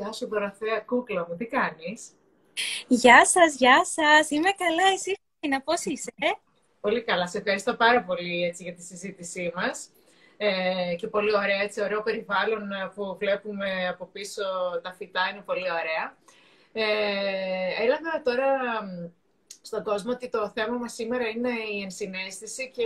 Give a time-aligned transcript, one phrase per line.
[0.00, 1.36] Γεια σου, Δωροθέα Κούκλα μου.
[1.36, 2.10] Τι κάνεις;
[2.88, 4.30] Γεια σας, γεια σας.
[4.30, 5.14] Είμαι καλά, εσύ
[5.48, 6.12] να πώς είσαι;
[6.80, 7.26] Πολύ καλά.
[7.26, 9.88] Σε ευχαριστώ πάρα πολύ έτσι, για τη συζήτησή μας.
[10.36, 14.42] Ε, και πολύ ωραία, έτσι, ωραίο περιβάλλον ε, που βλέπουμε από πίσω
[14.82, 16.16] τα φυτά είναι πολύ ωραία.
[16.72, 18.48] Ε, έλαβα τώρα
[19.60, 22.84] στον κόσμο ότι το θέμα μας σήμερα είναι η ενσυναίσθηση και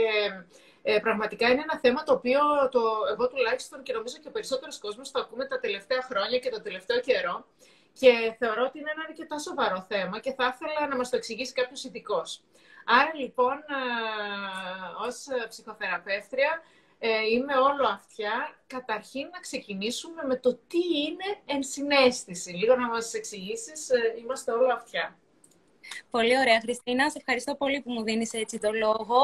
[0.87, 2.41] ε, πραγματικά είναι ένα θέμα το οποίο
[2.71, 2.81] το,
[3.13, 6.63] εγώ τουλάχιστον και νομίζω και ο περισσότερος κόσμος το ακούμε τα τελευταία χρόνια και το
[6.63, 7.47] τελευταίο καιρό
[7.93, 11.53] και θεωρώ ότι είναι ένα αρκετά σοβαρό θέμα και θα ήθελα να μας το εξηγήσει
[11.53, 12.43] κάποιος ειδικός.
[12.85, 13.57] Άρα λοιπόν,
[15.07, 16.63] ως ψυχοθεραπεύτρια,
[16.99, 18.57] ε, είμαι όλο αυτιά.
[18.67, 22.51] Καταρχήν να ξεκινήσουμε με το τι είναι ενσυναίσθηση.
[22.51, 25.19] Λίγο να μας εξηγήσεις, ε, είμαστε όλο αυτιά.
[26.11, 27.11] Πολύ ωραία, Χριστίνα.
[27.11, 29.21] Σε ευχαριστώ πολύ που μου δίνεις έτσι το λόγο.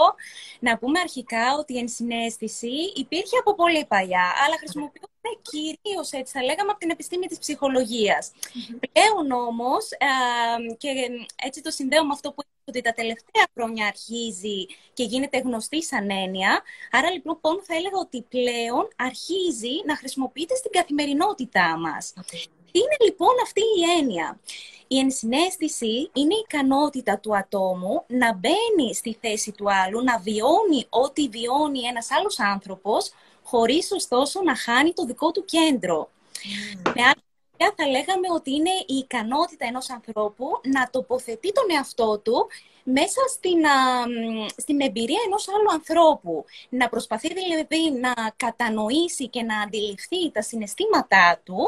[0.61, 5.09] Να πούμε αρχικά ότι η ενσυναίσθηση υπήρχε από πολύ παλιά, αλλά χρησιμοποιούμε
[5.43, 8.33] κυρίως, έτσι θα λέγαμε, από την επιστήμη της ψυχολογίας.
[8.93, 9.89] Πλέον όμως,
[10.79, 10.89] και
[11.45, 15.83] έτσι το συνδέω με αυτό που είπα, ότι τα τελευταία χρόνια αρχίζει και γίνεται γνωστή
[15.85, 16.63] σαν έννοια.
[16.91, 22.13] Άρα λοιπόν θα έλεγα ότι πλέον αρχίζει να χρησιμοποιείται στην καθημερινότητά μας.
[22.27, 24.41] Τι είναι λοιπόν αυτή η έννοια.
[24.87, 30.87] Η ενσυναίσθηση είναι η ικανότητα του ατόμου να μπαίνει στη θέση του άλλου, να βιώνει
[30.89, 33.13] ό,τι βιώνει ένας άλλος άνθρωπος,
[33.43, 36.11] χωρίς ωστόσο να χάνει το δικό του κέντρο.
[36.85, 36.93] Mm.
[36.95, 37.23] Με άλλη
[37.77, 42.47] θα λέγαμε ότι είναι η ικανότητα ενός ανθρώπου να τοποθετεί τον εαυτό του
[42.85, 44.05] μέσα στην, α,
[44.57, 46.45] στην εμπειρία ενός άλλου ανθρώπου.
[46.69, 51.59] Να προσπαθεί δηλαδή να κατανοήσει και να αντιληφθεί τα συναισθήματά του,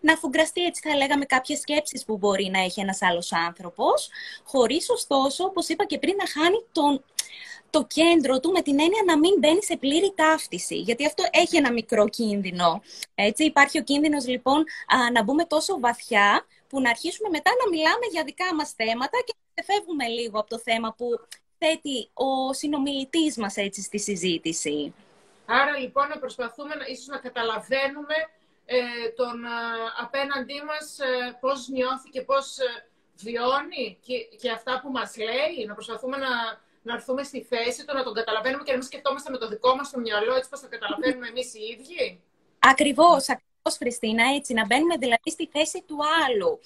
[0.00, 4.08] να αφουγκραστεί έτσι θα λέγαμε κάποιες σκέψεις που μπορεί να έχει ένας άλλος άνθρωπος,
[4.44, 7.04] χωρίς ωστόσο, όπως είπα και πριν, να χάνει τον,
[7.70, 10.76] το κέντρο του με την έννοια να μην μπαίνει σε πλήρη ταύτιση.
[10.76, 12.82] Γιατί αυτό έχει ένα μικρό κίνδυνο.
[13.14, 14.64] Έτσι, υπάρχει ο κίνδυνος λοιπόν
[15.12, 19.34] να μπούμε τόσο βαθιά που να αρχίσουμε μετά να μιλάμε για δικά μας θέματα και
[19.54, 21.06] να φεύγουμε λίγο από το θέμα που
[21.58, 24.94] θέτει ο συνομιλητής μας έτσι στη συζήτηση.
[25.46, 28.16] Άρα λοιπόν να προσπαθούμε να, ίσως να καταλαβαίνουμε
[28.66, 29.58] ε, τον α,
[30.04, 32.70] απέναντί μας ε, πώς νιώθει και πώς ε,
[33.16, 36.32] βιώνει και, και αυτά που μας λέει, να προσπαθούμε να,
[36.82, 39.74] να έρθουμε στη θέση του, να τον καταλαβαίνουμε και να μην σκεφτόμαστε με το δικό
[39.74, 42.20] μας το μυαλό, έτσι πώς θα καταλαβαίνουμε εμείς οι ίδιοι.
[42.58, 43.28] Ακριβώς,
[43.62, 46.60] ως Χριστίνα, έτσι, να μπαίνουμε δηλαδή στη θέση του άλλου.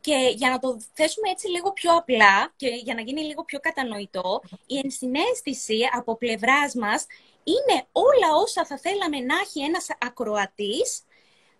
[0.00, 3.60] Και για να το θέσουμε έτσι λίγο πιο απλά και για να γίνει λίγο πιο
[3.60, 7.06] κατανοητό, η ενσυναίσθηση από πλευράς μας
[7.44, 11.04] είναι όλα όσα θα θέλαμε να έχει ένας ακροατής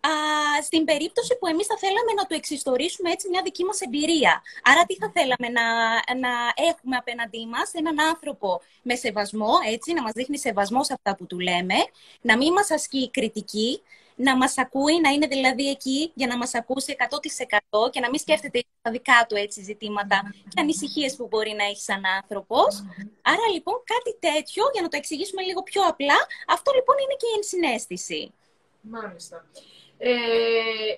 [0.00, 0.10] α,
[0.62, 4.42] στην περίπτωση που εμείς θα θέλαμε να του εξιστορήσουμε έτσι μια δική μας εμπειρία.
[4.62, 5.66] Άρα τι θα θέλαμε να,
[6.16, 6.32] να
[6.70, 11.26] έχουμε απέναντί μας, έναν άνθρωπο με σεβασμό, έτσι, να μας δείχνει σεβασμό σε αυτά που
[11.26, 11.74] του λέμε,
[12.20, 13.82] να μην μας ασκεί κριτική,
[14.16, 18.18] να μας ακούει, να είναι δηλαδή εκεί για να μας ακούσει 100% και να μην
[18.18, 22.84] σκέφτεται τα δικά του έτσι ζητήματα και ανησυχίες που μπορεί να έχει σαν άνθρωπος.
[23.22, 27.26] Άρα λοιπόν κάτι τέτοιο, για να το εξηγήσουμε λίγο πιο απλά, αυτό λοιπόν είναι και
[27.32, 28.32] η ενσυναίσθηση.
[28.80, 29.46] Μάλιστα.
[29.98, 30.10] Ε,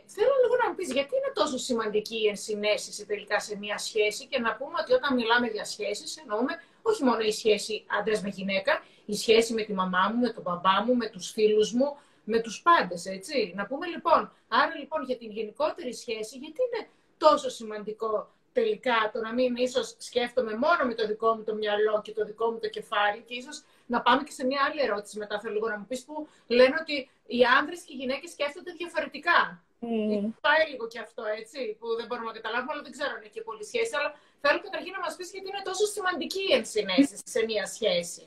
[0.06, 4.26] θέλω λίγο να μου πεις γιατί είναι τόσο σημαντική η ενσυναίσθηση τελικά σε μια σχέση
[4.26, 6.52] και να πούμε ότι όταν μιλάμε για σχέσεις εννοούμε
[6.82, 10.42] όχι μόνο η σχέση άντρας με γυναίκα, η σχέση με τη μαμά μου, με τον
[10.42, 11.96] μπαμπά μου, με τους φίλους μου,
[12.28, 13.52] με τους πάντες, έτσι.
[13.56, 18.12] Να πούμε λοιπόν, άρα λοιπόν για την γενικότερη σχέση, γιατί είναι τόσο σημαντικό
[18.52, 22.24] τελικά το να μην ίσως σκέφτομαι μόνο με το δικό μου το μυαλό και το
[22.24, 25.54] δικό μου το κεφάλι και ίσως να πάμε και σε μια άλλη ερώτηση μετά θέλω
[25.54, 29.40] λίγο να μου πεις που λένε ότι οι άνδρες και οι γυναίκες σκέφτονται διαφορετικά.
[29.80, 30.22] Mm.
[30.46, 33.40] Πάει λίγο και αυτό, έτσι, που δεν μπορούμε να καταλάβουμε, αλλά δεν ξέρω αν έχει
[33.48, 33.92] πολύ σχέση.
[33.98, 34.10] Αλλά
[34.42, 38.22] θέλω καταρχήν να μας πεις γιατί είναι τόσο σημαντική η ενσυναίσθηση σε μια σχέση.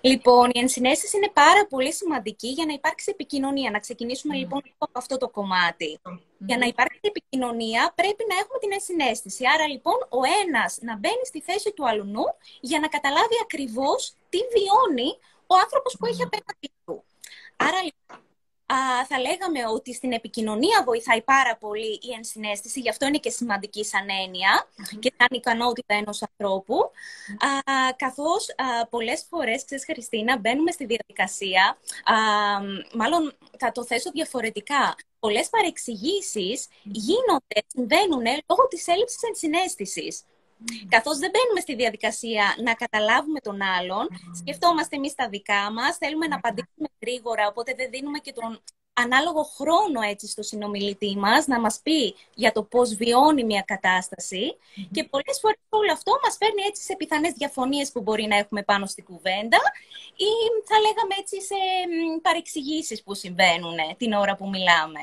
[0.00, 3.70] Λοιπόν, η ενσυναίσθηση είναι πάρα πολύ σημαντική για να υπάρξει επικοινωνία.
[3.70, 6.00] Να ξεκινήσουμε λοιπόν από αυτό το κομμάτι.
[6.38, 9.44] Για να υπάρξει επικοινωνία πρέπει να έχουμε την ενσυναίσθηση.
[9.54, 12.24] Άρα λοιπόν ο ένας να μπαίνει στη θέση του αλουνού
[12.60, 15.10] για να καταλάβει ακριβώς τι βιώνει
[15.46, 17.04] ο άνθρωπος που έχει απέναντί του.
[17.56, 18.29] Άρα λοιπόν
[18.74, 23.30] α, θα λέγαμε ότι στην επικοινωνία βοηθάει πάρα πολύ η ενσυναίσθηση, γι' αυτό είναι και
[23.30, 24.66] σημαντική σαν εννοια
[24.98, 26.76] και σαν ικανότητα ενός ανθρώπου,
[27.38, 32.14] α, καθώς α, πολλές φορές, ξέρεις Χριστίνα, μπαίνουμε στη διαδικασία, α,
[32.94, 40.24] μάλλον θα το θέσω διαφορετικά, πολλές παρεξηγήσεις γίνονται, συμβαίνουν λόγω της έλλειψης ενσυναίσθησης.
[40.88, 44.08] Καθώς δεν μπαίνουμε στη διαδικασία να καταλάβουμε τον άλλον,
[44.40, 48.60] σκεφτόμαστε εμείς τα δικά μας, θέλουμε να απαντήσουμε γρήγορα, οπότε δεν δίνουμε και τον
[48.92, 54.56] ανάλογο χρόνο έτσι στο συνομιλητή μας να μας πει για το πώς βιώνει μια κατάσταση.
[54.92, 58.62] Και πολλές φορές όλο αυτό μας φέρνει έτσι σε πιθανές διαφωνίες που μπορεί να έχουμε
[58.62, 59.58] πάνω στην κουβέντα
[60.16, 60.30] ή
[60.68, 61.54] θα λέγαμε έτσι σε
[62.22, 65.02] παρεξηγήσεις που συμβαίνουν την ώρα που μιλάμε.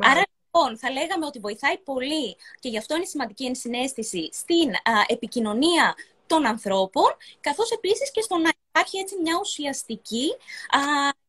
[0.00, 4.70] Άρα λοιπόν, θα λέγαμε ότι βοηθάει πολύ και γι' αυτό είναι σημαντική ενσυναίσθηση στην
[5.06, 5.94] επικοινωνία
[6.26, 10.26] των ανθρώπων, καθώς επίσης και στο να υπάρχει έτσι μια ουσιαστική
[10.68, 10.80] α,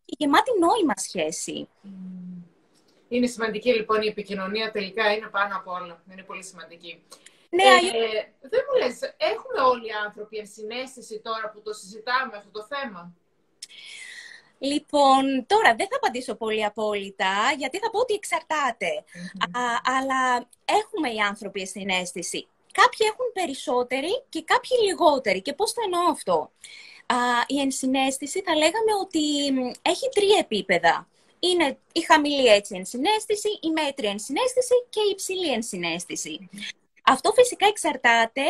[0.06, 1.68] και γεμάτη νόημα σχέση.
[3.10, 6.04] Είναι σημαντική λοιπόν η επικοινωνία, τελικά είναι πάνω από όλα.
[6.12, 7.04] Είναι πολύ σημαντική.
[7.50, 12.50] Ναι, ε, δεν μου λες, έχουμε όλοι οι άνθρωποι ενσυναίσθηση τώρα που το συζητάμε αυτό
[12.52, 13.14] το θέμα;
[14.64, 18.20] Λοιπόν, τώρα δεν θα απαντήσω πολύ απόλυτα, γιατί θα πω ότι
[19.84, 22.48] αλλά έχουμε οι άνθρωποι συνέστηση.
[22.72, 25.42] Κάποιοι έχουν περισσότεροι και κάποιοι λιγότεροι.
[25.42, 26.52] Και πώς θα εννοώ αυτό;
[27.06, 27.16] Α,
[27.48, 29.20] η ενσυναίσθηση θα λέγαμε ότι
[29.82, 31.08] έχει τρία επίπεδα.
[31.40, 36.50] Είναι η χαμηλή έτσι ενσυναίσθηση, η μέτρια ενσυναίσθηση και η υψηλή ενσυναίσθηση.
[37.04, 38.44] Αυτό φυσικά εξαρτάται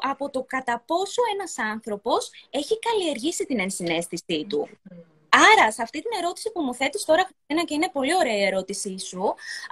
[0.00, 4.68] από το κατά πόσο ένας άνθρωπος έχει καλλιεργήσει την ενσυναίσθησή του.
[5.52, 8.44] Άρα, σε αυτή την ερώτηση που μου θέτεις τώρα, Χριστίνα, και είναι πολύ ωραία η
[8.44, 9.24] ερώτησή σου,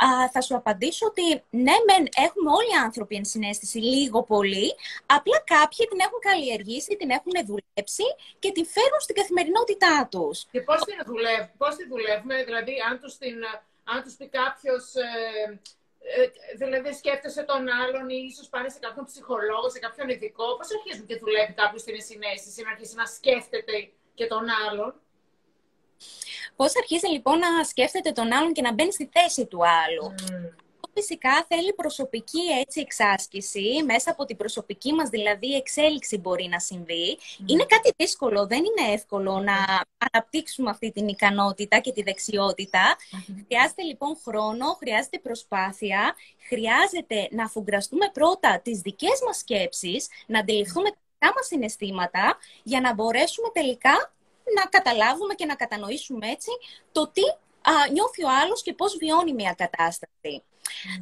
[0.06, 4.74] α, θα σου απαντήσω ότι ναι, μεν, έχουμε όλοι οι άνθρωποι ενσυναίσθηση λίγο πολύ,
[5.06, 8.06] απλά κάποιοι την έχουν καλλιεργήσει, την έχουν δουλέψει
[8.38, 10.44] και την φέρνουν στην καθημερινότητά τους.
[10.50, 13.36] Και πώς την, δουλεύ, πώς τη δουλεύουμε, δηλαδή αν τους, την,
[13.84, 14.94] αν τους πει κάποιος...
[14.94, 15.60] Ε,
[16.02, 20.56] ε, δηλαδή σκέφτεσαι τον άλλον ή ίσως πάνε σε κάποιον ψυχολόγο, σε κάποιον ειδικό.
[20.56, 24.94] Πώς αρχίζουν και δουλεύει κάποιος την συνέστηση, να αρχίσει να σκέφτεται και τον άλλον;
[26.56, 30.61] Πώς αρχίζει λοιπόν να σκέφτεται τον άλλον και να μπαίνει στη θέση του άλλου; Mm.
[30.94, 37.18] Φυσικά θέλει προσωπική έτσι εξάσκηση, μέσα από την προσωπική μας δηλαδή εξέλιξη μπορεί να συμβεί.
[37.20, 37.42] Mm.
[37.46, 42.96] Είναι κάτι δύσκολο, δεν είναι εύκολο να αναπτύξουμε αυτή την ικανότητα και τη δεξιότητα.
[42.98, 43.44] Mm.
[43.46, 46.14] Χρειάζεται λοιπόν χρόνο, χρειάζεται προσπάθεια,
[46.48, 52.80] χρειάζεται να αφουγκραστούμε πρώτα τις δικές μας σκέψεις, να αντιληφθούμε τα δικά μας συναισθήματα, για
[52.80, 54.12] να μπορέσουμε τελικά
[54.56, 56.50] να καταλάβουμε και να κατανοήσουμε έτσι
[56.92, 57.22] το τι
[57.70, 60.42] α, νιώθει ο άλλος και πώς βιώνει μια κατάσταση.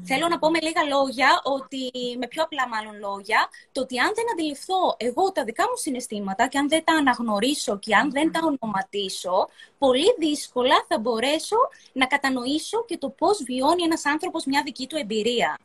[0.05, 4.13] Θέλω να πω με λίγα λόγια, ότι, με πιο απλά μάλλον λόγια, το ότι αν
[4.15, 8.33] δεν αντιληφθώ εγώ τα δικά μου συναισθήματα και αν δεν τα αναγνωρίσω και αν δεν
[8.33, 11.57] τα ονοματίσω, πολύ δύσκολα θα μπορέσω
[11.93, 15.59] να κατανοήσω και το πώς βιώνει ένας άνθρωπος μια δική του εμπειρία.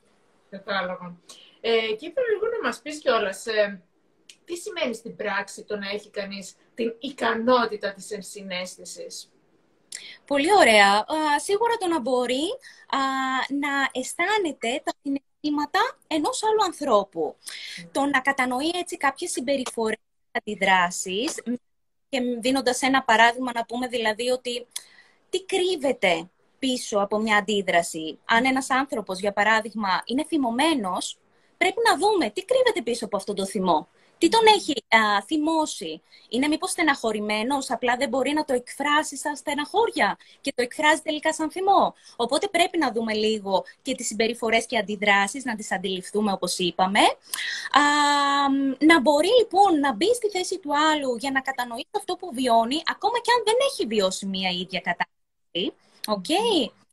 [0.49, 1.17] Κατάλαβα.
[1.61, 3.81] Ε, και ήθελα λίγο να μας πεις κιόλας, ε,
[4.45, 9.31] τι σημαίνει στην πράξη το να έχει κανείς την ικανότητα της ενσυναίσθησης;
[10.25, 11.05] Πολύ ωραία.
[11.37, 12.43] σίγουρα το να μπορεί
[13.59, 17.35] να αισθάνεται τα συναισθήματα ενός άλλου ανθρώπου.
[17.91, 19.97] Το να κατανοεί έτσι κάποιες συμπεριφορές,
[20.31, 21.35] αντιδράσεις
[22.09, 24.67] και δίνοντας ένα παράδειγμα να πούμε δηλαδή ότι
[25.29, 26.29] τι κρύβεται
[26.59, 28.19] πίσω από μια αντίδραση.
[28.25, 31.17] Αν ένας άνθρωπος, για παράδειγμα, είναι θυμωμένος,
[31.57, 33.87] πρέπει να δούμε τι κρύβεται πίσω από αυτό το θυμό.
[34.17, 39.35] Τι τον έχει α, θυμώσει; Είναι μήπως στεναχωρημένος, απλά δεν μπορεί να το εκφράσει σαν
[39.35, 44.65] στεναχώρια και το εκφράζει τελικά σαν θυμό; Οπότε πρέπει να δούμε λίγο και τις συμπεριφορές
[44.65, 46.99] και αντιδράσεις, να τις αντιληφθούμε όπως είπαμε.
[46.99, 47.81] Α,
[48.79, 52.81] να μπορεί λοιπόν να μπει στη θέση του άλλου για να κατανοήσει αυτό που βιώνει,
[52.85, 55.73] ακόμα και αν δεν έχει βιώσει μία ίδια κατάσταση.
[56.07, 56.84] Okay.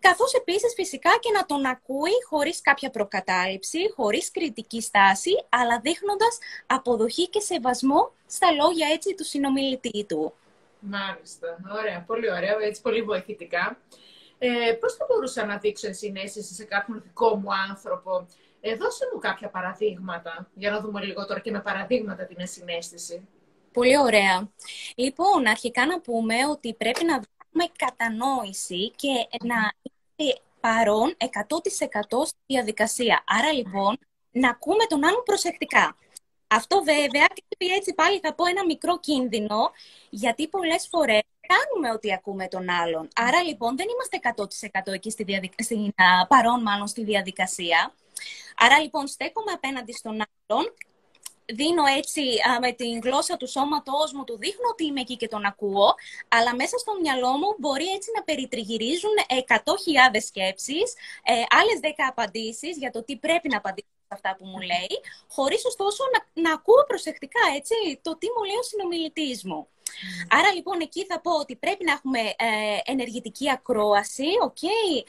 [0.00, 6.38] Καθώς επίσης φυσικά και να τον ακούει χωρίς κάποια προκατάληψη, χωρίς κριτική στάση, αλλά δείχνοντας
[6.66, 10.32] αποδοχή και σεβασμό στα λόγια έτσι του συνομιλητή του.
[10.80, 11.58] Μάλιστα.
[11.78, 12.04] Ωραία.
[12.06, 12.56] Πολύ ωραία.
[12.60, 13.78] Έτσι πολύ βοηθητικά.
[14.38, 18.26] Ε, πώς θα μπορούσα να δείξω ενσυναίσθηση σε κάποιον δικό μου άνθρωπο;
[18.60, 23.28] Ε, δώσε μου κάποια παραδείγματα, για να δούμε λίγο τώρα και με παραδείγματα την ενσυναίσθηση.
[23.72, 24.48] Πολύ ωραία.
[24.94, 27.20] Λοιπόν, αρχικά να πούμε ότι πρέπει να
[27.58, 33.24] δούμε κατανόηση και να είμαστε παρόν 100% στη διαδικασία.
[33.26, 33.98] Άρα λοιπόν,
[34.30, 35.96] να ακούμε τον άλλον προσεκτικά.
[36.48, 39.70] Αυτό βέβαια, και έτσι πάλι θα πω ένα μικρό κίνδυνο,
[40.10, 43.08] γιατί πολλές φορές κάνουμε ότι ακούμε τον άλλον.
[43.14, 44.18] Άρα λοιπόν δεν είμαστε
[44.90, 45.64] 100% εκεί στη διαδικα...
[46.28, 47.94] παρόν μάλλον στη διαδικασία.
[48.56, 50.74] Άρα λοιπόν στέκομαι απέναντι στον άλλον,
[51.54, 52.22] δίνω έτσι
[52.60, 55.94] με την γλώσσα του σώματός μου, του δείχνω ότι είμαι εκεί και τον ακούω,
[56.28, 62.76] αλλά μέσα στο μυαλό μου μπορεί έτσι να περιτριγυρίζουν 100.000 σκέψεις, ε, άλλες 10 απαντήσεις
[62.76, 64.94] για το τι πρέπει να απαντήσω σε αυτά που μου λέει,
[65.28, 69.68] χωρίς ωστόσο να, να ακούω προσεκτικά έτσι, το τι μου λέει ο συνομιλητής μου.
[70.30, 75.02] Άρα λοιπόν εκεί θα πω ότι πρέπει να έχουμε ε, ενεργητική ακρόαση, okay?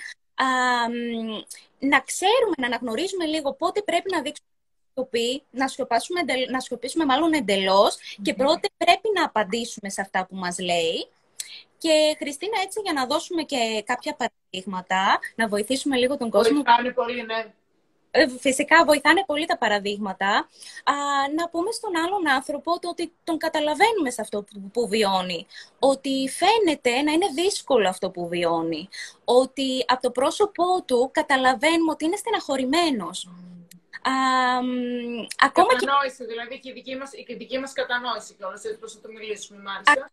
[1.79, 4.48] να ξέρουμε, να αναγνωρίζουμε λίγο πότε πρέπει να δείξουμε
[5.49, 7.31] να σιωπήσουμε, να σιωπήσουμε μάλλον
[8.21, 11.07] και πρώτα πρέπει να απαντήσουμε σε αυτά που μας λέει.
[11.77, 16.53] Και Χριστίνα, έτσι για να δώσουμε και κάποια παραδείγματα, να βοηθήσουμε λίγο τον κόσμο.
[16.53, 17.45] Βοηθάνε πολύ, ναι.
[18.11, 20.29] ε, φυσικά βοηθάνε πολύ τα παραδείγματα,
[20.83, 20.93] α,
[21.35, 25.47] να πούμε στον άλλον άνθρωπο το ότι τον καταλαβαίνουμε σε αυτό που, που βιώνει.
[25.79, 28.89] Ότι φαίνεται να είναι δύσκολο αυτό που βιώνει.
[29.25, 33.29] Ότι από το πρόσωπό του καταλαβαίνουμε ότι είναι στεναχωρημένος.
[34.01, 34.13] Α,
[35.37, 36.25] ακόμα κατανόηση, και...
[36.25, 39.61] δηλαδή και η δική μας, η δική μας κατανόηση κιόλας, έτσι πώς θα το μιλήσουμε
[39.61, 40.11] μάλιστα.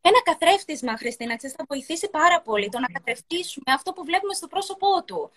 [0.00, 4.46] Ένα καθρέφτισμα, Χριστίνα, ξέρεις, θα βοηθήσει πάρα πολύ το να καθρεφτίσουμε αυτό που βλέπουμε στο
[4.46, 5.30] πρόσωπό του.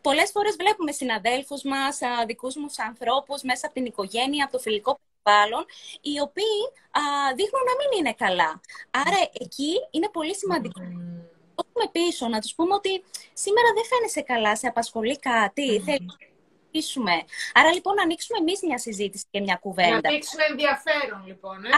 [0.00, 4.98] Πολλές φορές βλέπουμε συναδέλφους μας, δικούς μου ανθρώπους, μέσα από την οικογένεια, από το φιλικό
[5.22, 5.64] περιβάλλον,
[6.00, 6.60] οι οποίοι
[6.90, 7.02] α,
[7.34, 8.60] δείχνουν να μην είναι καλά.
[8.90, 10.80] Άρα εκεί είναι πολύ σημαντικό.
[10.80, 11.90] Mm.
[11.92, 16.33] πίσω, να τους πούμε ότι σήμερα δεν φαίνεσαι καλά, σε απασχολεί κάτι, mm.
[16.80, 20.00] Θέλει Άρα λοιπόν να ανοίξουμε εμείς μια συζήτηση και μια κουβέντα.
[20.02, 21.68] Να ανοίξουμε ενδιαφέρον λοιπόν, ε.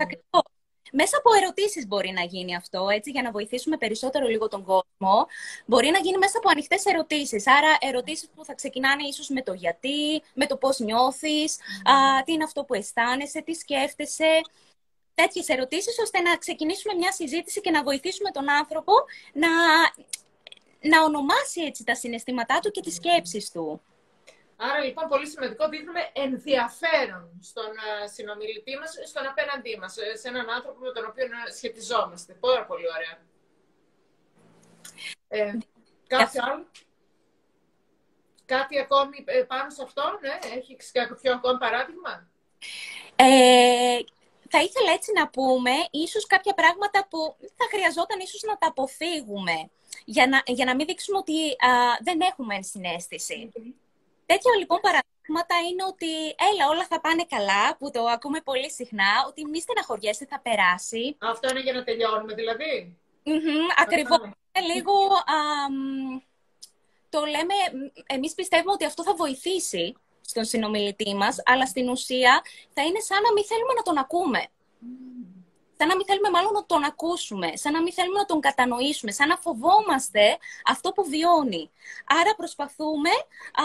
[0.00, 0.42] Ακριβώς.
[0.96, 5.26] Μέσα από ερωτήσεις μπορεί να γίνει αυτό, έτσι, για να βοηθήσουμε περισσότερο λίγο τον κόσμο.
[5.66, 7.46] Μπορεί να γίνει μέσα από ανοιχτές ερωτήσεις.
[7.46, 12.32] Άρα, ερωτήσεις που θα ξεκινάνε ίσως με το γιατί, με το πώς νιώθεις, α, τι
[12.32, 14.40] είναι αυτό που αισθάνεσαι, τι σκέφτεσαι.
[15.14, 18.92] Τέτοιες ερωτήσεις, ώστε να ξεκινήσουμε μια συζήτηση και να βοηθήσουμε τον άνθρωπο
[19.32, 19.48] να,
[20.80, 23.80] να ονομάσει έτσι τα συναισθήματά του και τις σκέψεις του.
[24.56, 30.28] Άρα λοιπόν πολύ σημαντικό δείχνουμε ενδιαφέρον στον uh, συνομιλητή μας, στον απέναντί μας, ε, σε
[30.28, 32.32] έναν άνθρωπο με τον οποίο ε, σχετιζόμαστε.
[32.32, 33.16] Πάρα πολύ ωραία.
[35.28, 35.58] Ε,
[36.06, 36.66] κάτι άλλο;
[38.46, 42.28] Κάτι ακόμη πάνω σε αυτό, ναι, έχει κάποιο ακόμη παράδειγμα;
[43.16, 43.98] Ε,
[44.48, 49.70] θα ήθελα έτσι να πούμε ίσως κάποια πράγματα που θα χρειαζόταν ίσως να τα αποφύγουμε
[50.04, 51.56] για να, για να μην δείξουμε ότι
[52.02, 53.52] δεν έχουμε ενσυναίσθηση.
[54.26, 56.12] Τέτοια λοιπόν παραδείγματα είναι ότι
[56.50, 61.16] έλα όλα θα πάνε καλά, που το ακούμε πολύ συχνά, ότι μη στεναχωριέσαι, θα περάσει.
[61.18, 62.96] Αυτό είναι για να τελειώνουμε δηλαδή.
[63.24, 64.18] Mm-hmm, ακριβώς.
[64.74, 64.94] λίγο...
[67.10, 67.54] το λέμε,
[68.06, 72.42] εμείς πιστεύουμε ότι αυτό θα βοηθήσει στον συνομιλητή μας, αλλά στην ουσία
[72.74, 74.48] θα είναι σαν να μην θέλουμε να τον ακούμε
[75.78, 79.12] σαν να μην θέλουμε μάλλον να τον ακούσουμε, σαν να μην θέλουμε να τον κατανοήσουμε,
[79.12, 81.70] σαν να φοβόμαστε αυτό που βιώνει.
[82.20, 83.10] Άρα προσπαθούμε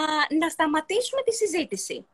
[0.38, 2.06] να σταματήσουμε τη συζήτηση.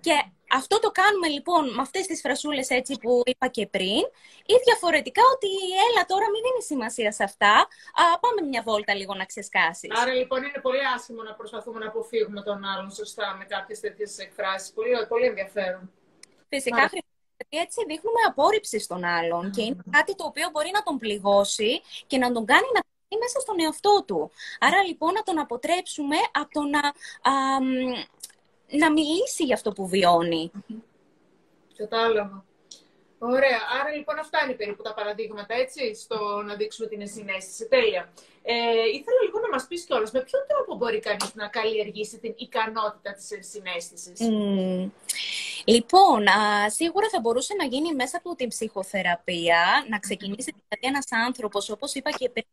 [0.00, 4.02] Και αυτό το κάνουμε λοιπόν με αυτές τις φρασούλες έτσι που είπα και πριν
[4.46, 5.48] ή διαφορετικά ότι
[5.88, 7.54] έλα τώρα μην δίνει σημασία σε αυτά,
[8.02, 9.90] α, πάμε μια βόλτα λίγο να ξεσκάσεις.
[10.00, 14.18] Άρα λοιπόν είναι πολύ άσχημο να προσπαθούμε να αποφύγουμε τον άλλον σωστά με κάποιες τέτοιες
[14.18, 14.72] εκφράσεις.
[14.72, 15.90] Πολύ, πολύ ενδιαφέρον.
[16.48, 16.88] Φυσικά
[17.40, 21.80] γιατί έτσι δείχνουμε απόρριψη στον άλλον και είναι κάτι το οποίο μπορεί να τον πληγώσει
[22.06, 24.30] και να τον κάνει να είναι μέσα στον εαυτό του.
[24.58, 26.82] Άρα λοιπόν να τον αποτρέψουμε από το να,
[28.78, 30.50] να μιλήσει για αυτό που βιώνει.
[31.76, 32.44] Κατάλαβα.
[33.22, 33.60] Ωραία.
[33.80, 37.68] Άρα λοιπόν αυτά είναι περίπου τα παραδείγματα, έτσι, στο να δείξουμε την ενσυναίσθηση.
[37.68, 38.12] Τέλεια.
[38.42, 38.54] Ε,
[38.98, 43.12] ήθελα λοιπόν να μας πεις κιόλας, με ποιον τρόπο μπορεί κανείς να καλλιεργήσει την ικανότητα
[43.12, 44.18] της ενσυναίσθησης.
[44.20, 44.90] Mm.
[45.64, 51.06] Λοιπόν, α, σίγουρα θα μπορούσε να γίνει μέσα από την ψυχοθεραπεία, να ξεκινήσει δηλαδή ένας
[51.26, 52.44] άνθρωπος, όπως είπα και πριν,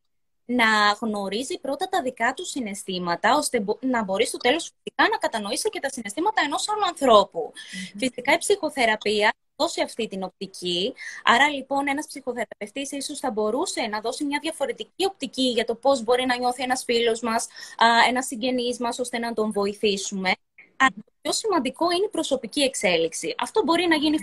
[0.50, 5.70] να γνωρίζει πρώτα τα δικά του συναισθήματα, ώστε να μπορεί στο τέλος φυσικά να κατανοήσει
[5.70, 7.52] και τα συναισθήματα ενός άλλου ανθρώπου.
[7.98, 10.94] Φυσικά η ψυχοθεραπεία δώσει αυτή την οπτική.
[11.24, 16.04] Άρα λοιπόν ένας ψυχοθεραπευτής ίσως θα μπορούσε να δώσει μια διαφορετική οπτική για το πώς
[16.04, 17.48] μπορεί να νιώθει ένας φίλος μας,
[18.08, 20.32] ένας συγγενής μας, ώστε να τον βοηθήσουμε.
[20.78, 23.36] Αλλά το πιο σημαντικό είναι η προσωπική εξέλιξη.
[23.38, 24.18] Αυτό μπορεί να γίνει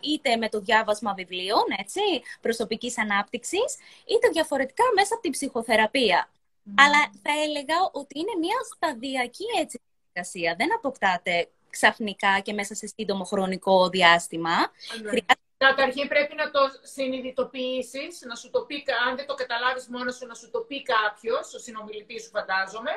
[0.00, 2.00] είτε με το διάβασμα βιβλίων, έτσι,
[2.40, 3.70] προσωπικής ανάπτυξης,
[4.06, 6.30] είτε διαφορετικά μέσα από την ψυχοθεραπεία.
[6.74, 10.54] Αλλά θα έλεγα ότι είναι μια σταδιακή έτσι διαδικασία.
[10.58, 14.56] Δεν αποκτάτε ξαφνικά και μέσα σε σύντομο χρονικό διάστημα.
[15.02, 15.20] Ναι.
[15.56, 20.26] Καταρχήν πρέπει να το συνειδητοποιήσεις, να σου το πει, αν δεν το καταλάβεις μόνος σου,
[20.26, 22.90] να σου το πει κάποιος, ο συνομιλητής σου φαντάζομαι,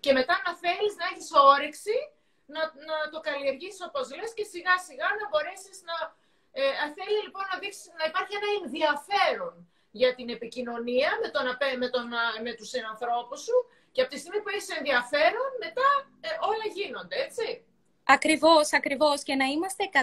[0.00, 1.96] και μετά να θέλεις να έχεις όρεξη
[2.54, 5.96] να, να το καλλιεργήσει όπως λες και σιγά σιγά να μπορέσεις να.
[6.60, 9.54] Ε, θέλει λοιπόν να, δείξεις, να υπάρχει ένα ενδιαφέρον
[10.00, 11.44] για την επικοινωνία με, τον,
[11.82, 12.06] με, τον,
[12.46, 13.56] με τους συνανθρώπους σου
[13.92, 15.88] και από τη στιγμή που έχεις ενδιαφέρον, μετά
[16.26, 17.46] ε, όλα γίνονται, έτσι.
[18.10, 19.22] Ακριβώς, ακριβώς.
[19.22, 19.96] Και να είμαστε 100%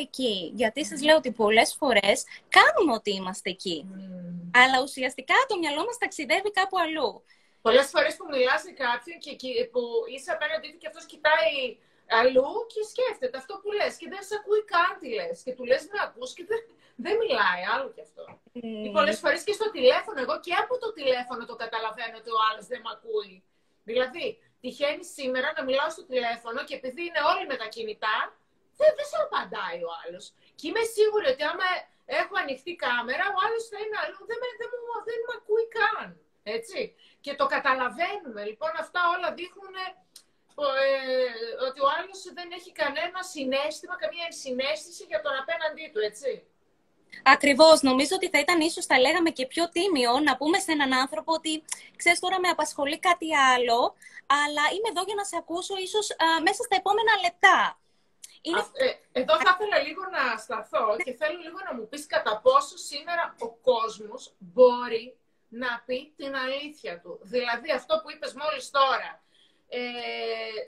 [0.00, 0.52] εκεί.
[0.54, 3.86] Γιατί σας λέω ότι πολλές φορές κάνουμε ότι είμαστε εκεί.
[3.86, 4.50] Mm.
[4.62, 7.24] Αλλά ουσιαστικά το μυαλό μας ταξιδεύει κάπου αλλού.
[7.66, 11.54] Πολλές φορές που μιλάς σε κάποιον και που είσαι απέναντί του και αυτός κοιτάει
[12.18, 15.36] αλλού και σκέφτεται αυτό που λες και δεν σε ακούει καν τι λες.
[15.44, 16.60] Και του λες να ακούς και δεν,
[17.04, 18.24] δεν μιλάει άλλο κι αυτό.
[18.54, 18.80] Mm.
[18.82, 22.40] Και πολλές φορές και στο τηλέφωνο, εγώ και από το τηλέφωνο το καταλαβαίνω ότι ο
[22.48, 23.34] άλλος δεν με ακούει.
[23.88, 24.26] Δηλαδή,
[24.62, 28.16] τυχαίνει σήμερα να μιλάω στο τηλέφωνο και επειδή είναι όλοι με τα κινητά,
[28.78, 30.24] δεν, δεν σε απαντάει ο άλλος.
[30.56, 31.68] Και είμαι σίγουρη ότι άμα
[32.20, 34.20] έχω ανοιχτή κάμερα, ο άλλος θα είναι αλλού.
[34.28, 34.70] Δεν, δεν, δεν,
[35.08, 36.08] δεν με ακούει καν.
[36.42, 36.94] Έτσι.
[37.20, 38.44] Και το καταλαβαίνουμε.
[38.44, 45.20] Λοιπόν, αυτά όλα δείχνουν ε, ότι ο άλλος δεν έχει κανένα συνέστημα, καμία ενσυναίσθηση για
[45.20, 46.44] τον απέναντί του, έτσι.
[47.24, 47.82] Ακριβώς.
[47.82, 51.32] Νομίζω ότι θα ήταν ίσως, θα λέγαμε και πιο τίμιο, να πούμε σε έναν άνθρωπο
[51.32, 51.64] ότι,
[51.96, 53.94] ξέρεις, τώρα με απασχολεί κάτι άλλο,
[54.26, 56.06] αλλά είμαι εδώ για να σε ακούσω ίσως
[56.42, 57.80] μέσα στα επόμενα λεπτά.
[58.42, 58.64] Είναι...
[58.72, 62.76] Ε, εδώ θα ήθελα λίγο να σταθώ και θέλω λίγο να μου πεις κατά πόσο
[62.76, 65.16] σήμερα ο κόσμος μπορεί
[65.50, 67.12] να πει την αλήθεια του.
[67.22, 69.10] Δηλαδή αυτό που είπες μόλις τώρα,
[69.68, 69.80] ε,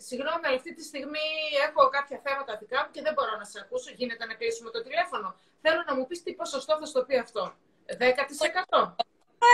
[0.08, 1.28] συγγνώμη, αλλά αυτή τη στιγμή
[1.68, 3.90] έχω κάποια θέματα δικά μου και δεν μπορώ να σε ακούσω.
[3.98, 5.28] Γίνεται να κλείσουμε το τηλέφωνο.
[5.64, 7.42] Θέλω να μου πεις τι ποσοστό θα στο πει αυτό.
[8.72, 8.94] 10%?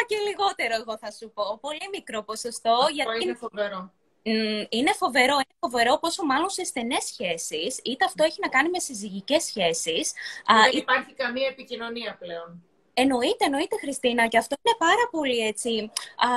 [0.07, 1.59] και λιγότερο εγώ θα σου πω.
[1.61, 2.73] Πολύ μικρό ποσοστό.
[2.73, 3.23] Αυτό γιατί...
[3.23, 3.93] είναι φοβερό.
[4.69, 8.79] Είναι φοβερό, είναι φοβερό πόσο μάλλον σε στενές σχέσεις, είτε αυτό έχει να κάνει με
[8.79, 10.13] συζυγικές σχέσεις.
[10.71, 12.63] Δεν υπάρχει καμία επικοινωνία πλέον.
[13.03, 16.31] Εννοείται, εννοείται Χριστίνα και αυτό είναι πάρα πολύ έτσι α,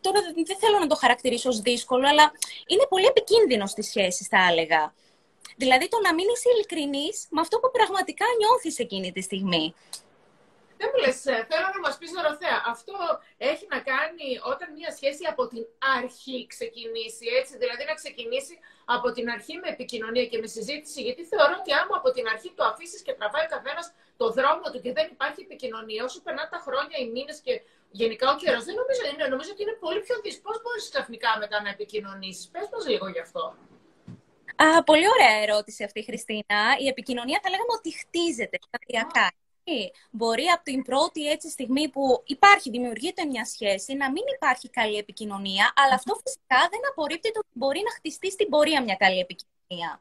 [0.00, 2.32] τώρα δεν θέλω να το χαρακτηρίσω ως δύσκολο, αλλά
[2.66, 4.82] είναι πολύ επικίνδυνο στις σχέσεις, θα έλεγα.
[5.56, 9.74] Δηλαδή το να μην είσαι ειλικρινής με αυτό που πραγματικά νιώθεις εκείνη τη στιγμή.
[10.78, 12.94] Δεν μου λες, ε, θέλω να μας πεις Δωροθέα, αυτό
[13.50, 15.64] έχει να κάνει όταν μια σχέση από την
[15.98, 18.54] αρχή ξεκινήσει, έτσι, δηλαδή να ξεκινήσει
[18.84, 22.52] από την αρχή με επικοινωνία και με συζήτηση, γιατί θεωρώ ότι άμα από την αρχή
[22.58, 23.86] το αφήσεις και τραβάει ο καθένας
[24.20, 27.54] το δρόμο του και δεν υπάρχει επικοινωνία, όσο περνά τα χρόνια, οι μήνες και
[28.00, 30.42] γενικά ο καιρός, δεν νομίζω, είναι, νομίζω ότι είναι πολύ πιο δύσκολο.
[30.46, 33.42] Πώς μπορείς ξαφνικά μετά να επικοινωνήσεις, Πες μας λίγο γι' αυτό.
[34.64, 36.58] Α, πολύ ωραία ερώτηση αυτή, Χριστίνα.
[36.84, 39.26] Η επικοινωνία θα λέγαμε ότι χτίζεται σταδιακά.
[40.10, 44.96] Μπορεί από την πρώτη έτσι στιγμή που υπάρχει, δημιουργείται μια σχέση, να μην υπάρχει καλή
[44.96, 49.18] επικοινωνία, αλλά αυτό φυσικά δεν απορρίπτει το ότι μπορεί να χτιστεί στην πορεία μια καλή
[49.18, 50.00] επικοινωνία.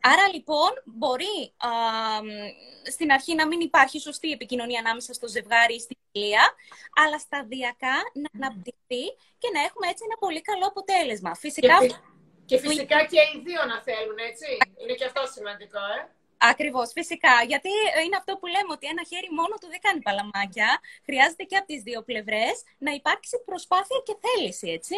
[0.00, 1.70] Άρα λοιπόν μπορεί α,
[2.90, 6.54] στην αρχή να μην υπάρχει σωστή επικοινωνία ανάμεσα στο ζευγάρι ή στην ηλία,
[7.04, 9.04] αλλά σταδιακά να αναπτυχθεί
[9.38, 11.34] και να έχουμε έτσι ένα πολύ καλό αποτέλεσμα.
[11.34, 11.78] Φυσικά...
[11.78, 11.94] Και,
[12.46, 14.46] και φυσικά και οι δύο να θέλουν, έτσι.
[14.82, 16.00] Είναι και αυτό σημαντικό, ε.
[16.38, 17.34] Ακριβώς, φυσικά.
[17.46, 17.70] Γιατί
[18.04, 20.80] είναι αυτό που λέμε ότι ένα χέρι μόνο του δεν κάνει παλαμάκια.
[21.04, 24.96] Χρειάζεται και από τις δύο πλευρές να υπάρξει προσπάθεια και θέληση, έτσι.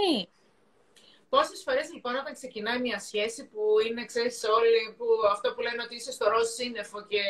[1.28, 5.82] Πόσες φορές λοιπόν όταν ξεκινάει μια σχέση που είναι, ξέρεις, όλοι, που αυτό που λένε
[5.82, 7.23] ότι είσαι στο ροζ σύννεφο και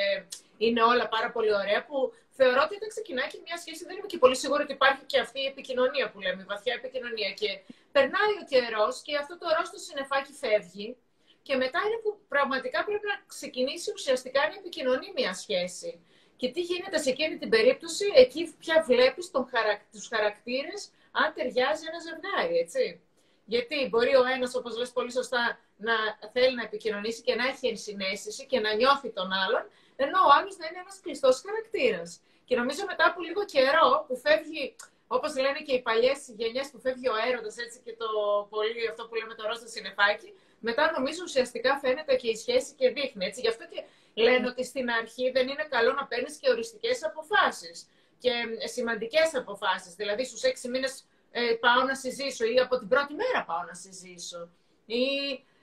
[0.56, 4.06] είναι όλα πάρα πολύ ωραία, που θεωρώ ότι όταν ξεκινάει και μια σχέση δεν είμαι
[4.06, 7.30] και πολύ σίγουρη ότι υπάρχει και αυτή η επικοινωνία που λέμε, η βαθιά επικοινωνία.
[7.40, 7.50] Και
[7.92, 10.96] περνάει ο καιρός και αυτό το ροζ το συννεφάκι φεύγει.
[11.42, 16.00] Και μετά είναι που πραγματικά πρέπει να ξεκινήσει ουσιαστικά να επικοινωνεί μια σχέση.
[16.36, 19.80] Και τι γίνεται σε εκείνη την περίπτωση, εκεί πια βλέπεις χαρακ...
[19.92, 23.00] τους χαρακτήρες αν ταιριάζει ένα ζευγάρι, έτσι.
[23.44, 25.94] Γιατί μπορεί ο ένας, όπως λες πολύ σωστά, να
[26.32, 29.62] θέλει να επικοινωνήσει και να έχει ενσυναίσθηση και να νιώθει τον άλλον,
[29.96, 32.20] ενώ ο άλλος να είναι ένας κλειστός χαρακτήρας.
[32.44, 34.76] Και νομίζω μετά από λίγο καιρό που φεύγει,
[35.06, 38.08] όπως λένε και οι παλιές γενιές που φεύγει ο έρωτας έτσι και το
[38.50, 40.28] πολύ αυτό που λέμε το ρώσα συνεφάκι,
[40.60, 43.24] μετά νομίζω ουσιαστικά φαίνεται και η σχέση και δείχνει.
[43.26, 43.40] Έτσι.
[43.40, 47.86] Γι' αυτό και λένε ότι στην αρχή δεν είναι καλό να παίρνεις και οριστικές αποφάσεις
[48.18, 48.32] και
[48.64, 49.94] σημαντικές αποφάσεις.
[49.94, 53.74] Δηλαδή στους έξι μήνες ε, πάω να συζήσω ή από την πρώτη μέρα πάω να
[53.74, 54.48] συζήσω
[54.86, 55.04] ή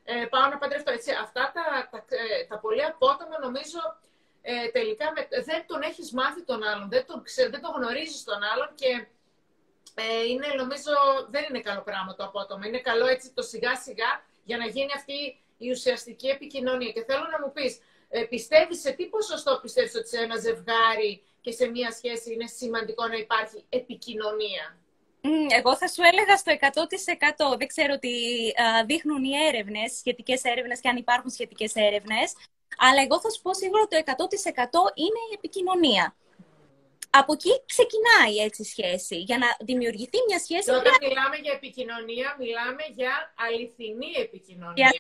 [0.04, 0.92] ε, πάω να παντρευτώ.
[0.92, 3.80] Έτσι, αυτά τα, τα, ε, τα πολύ απότομα νομίζω
[4.42, 8.24] ε, τελικά με, δεν τον έχεις μάθει τον άλλον, δεν τον, ξε, δεν τον γνωρίζεις
[8.24, 9.08] τον άλλον και
[9.96, 10.92] ε, είναι, νομίζω
[11.30, 12.68] δεν είναι καλό πράγμα το απότομα.
[12.68, 15.18] Είναι καλό έτσι το σιγά σιγά για να γίνει αυτή
[15.58, 16.92] η ουσιαστική επικοινωνία.
[16.92, 17.80] Και θέλω να μου πεις,
[18.10, 22.48] ε, πιστεύεις σε τι ποσοστό πιστεύεις ότι σε ένα ζευγάρι και σε μία σχέση είναι
[22.48, 24.66] σημαντικό να υπάρχει επικοινωνία;
[25.58, 27.58] Εγώ θα σου έλεγα στο 100%.
[27.58, 28.14] Δεν ξέρω τι
[28.86, 32.28] δείχνουν οι έρευνες, σχετικές έρευνες και αν υπάρχουν σχετικές έρευνες.
[32.78, 36.16] Αλλά εγώ θα σου πω σίγουρα το 100% είναι η επικοινωνία.
[37.20, 39.16] Από εκεί ξεκινάει έτσι η σχέση.
[39.30, 40.70] Για να δημιουργηθεί μια σχέση...
[40.82, 43.14] όταν μιλάμε για επικοινωνία, μιλάμε για
[43.46, 44.74] αληθινή επικοινωνία.
[44.76, 44.92] Για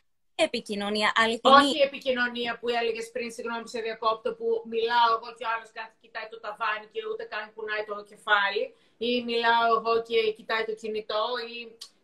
[0.47, 1.55] επικοινωνία, αληθινή.
[1.59, 5.69] Όχι η επικοινωνία που έλεγες πριν, συγγνώμη σε διακόπτω, που μιλάω εγώ και ο άλλος
[5.77, 8.63] κάθε κοιτάει το ταβάνι και ούτε καν κουνάει το κεφάλι
[9.09, 11.55] ή μιλάω εγώ και κοιτάει το κινητό ή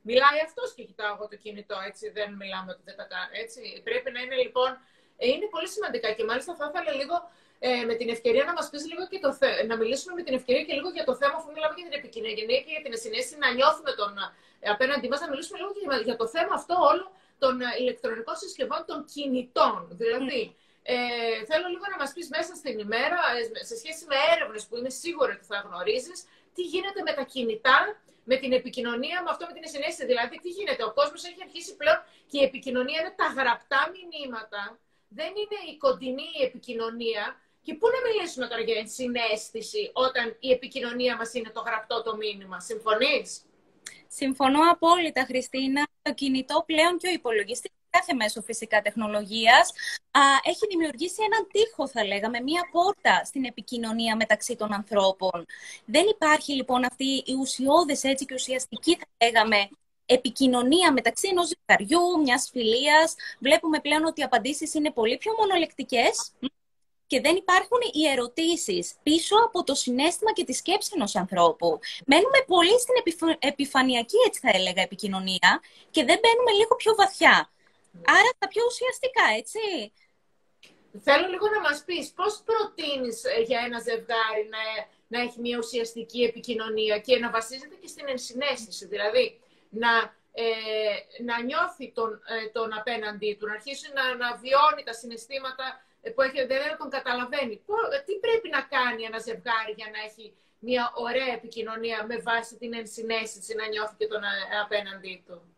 [0.10, 3.62] μιλάει αυτός και κοιτάω εγώ το κινητό, έτσι δεν μιλάμε ότι δεν τα κάνω, έτσι.
[3.88, 4.69] Πρέπει να είναι λοιπόν,
[5.21, 7.15] ε, είναι πολύ σημαντικά και μάλιστα θα ήθελα λίγο
[7.67, 9.49] ε, με την ευκαιρία να μας πεις λίγο και το θε...
[9.69, 12.60] να μιλήσουμε με την ευκαιρία και λίγο για το θέμα, αφού μιλάμε για την επικοινωνία
[12.65, 14.12] και για την συνέστηση, να νιώθουμε τον
[14.63, 17.06] ε, απέναντί μας, να μιλήσουμε λίγο για, για το θέμα αυτό όλο
[17.43, 19.80] των ε, ηλεκτρονικών συσκευών των κινητών.
[20.02, 20.43] Δηλαδή,
[20.93, 20.95] ε,
[21.49, 23.19] θέλω λίγο να μας πεις μέσα στην ημέρα,
[23.69, 26.17] σε σχέση με έρευνες που είμαι σίγουρη ότι θα γνωρίζεις,
[26.56, 27.78] τι γίνεται με τα κινητά,
[28.30, 30.06] με την επικοινωνία, με αυτό με την συνέστηση.
[30.12, 30.82] Δηλαδή, τι γίνεται.
[30.89, 31.99] Ο κόσμος έχει αρχίσει πλέον
[32.30, 34.62] και η επικοινωνία είναι τα γραπτά μηνύματα.
[35.19, 37.23] Δεν είναι η κοντινή επικοινωνία.
[37.63, 42.15] Και πού να μιλήσουμε τώρα για συνέστηση όταν η επικοινωνία μας είναι το γραπτό το
[42.15, 43.41] μήνυμα; Συμφωνείς;
[44.08, 45.88] Συμφωνώ απόλυτα, Χριστίνα.
[46.02, 49.71] Το κινητό πλέον και ο υπολογιστής κάθε μέσο φυσικά τεχνολογίας,
[50.43, 55.45] έχει δημιουργήσει έναν τείχο, θα λέγαμε, μία πόρτα στην επικοινωνία μεταξύ των ανθρώπων.
[55.86, 59.69] Δεν υπάρχει λοιπόν αυτή η ουσιώδες έτσι και ουσιαστική, θα λέγαμε,
[60.06, 63.15] επικοινωνία μεταξύ ενός ζευγαριού, μιας φιλίας.
[63.39, 66.32] Βλέπουμε πλέον ότι οι απαντήσεις είναι πολύ πιο μονολεκτικές
[67.13, 71.80] και δεν υπάρχουν οι ερωτήσεις πίσω από το συνέστημα και τη σκέψη ενός ανθρώπου.
[72.06, 72.95] Μένουμε πολύ στην
[73.39, 75.52] επιφανειακή, έτσι θα έλεγα, επικοινωνία
[75.91, 77.36] και δεν μπαίνουμε λίγο πιο βαθιά.
[78.17, 79.62] Άρα τα πιο ουσιαστικά, έτσι.
[81.08, 84.63] Θέλω λίγο να μας πεις πώς προτείνεις ε, για ένα ζευγάρι να,
[85.08, 88.86] να έχει μια ουσιαστική επικοινωνία και να βασίζεται και στην ενσυναίσθηση.
[88.93, 89.93] Δηλαδή, να,
[90.32, 90.45] ε,
[91.23, 95.93] να νιώθει τον, ε, τον απέναντί του, να αρχίσει να, να βιώνει τα συναισθήματα ε,
[96.12, 97.56] που έχει, δεν τον καταλαβαίνει.
[98.06, 100.26] τι πρέπει να κάνει ένα ζευγάρι για να έχει
[100.60, 104.22] μια ωραία επικοινωνία με βάση την ενσυναίσθηση, να νιώθει και τον
[104.63, 105.54] απέναντί του;